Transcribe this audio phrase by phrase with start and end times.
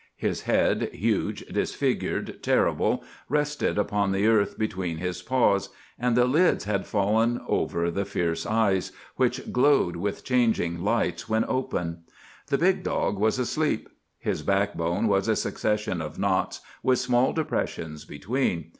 [0.17, 6.63] His head, huge, disfigured, terrible, rested upon the earth between his paws, and the lids
[6.63, 11.99] had fallen over the fierce eyes, which glowed with changing lights when open.
[12.47, 13.89] The big dog was asleep.
[14.17, 18.69] His back bone was a succession of knots, with small depressions between.